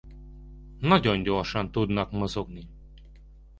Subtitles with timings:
[0.81, 2.67] Nagyon gyorsan tudnak mozogni.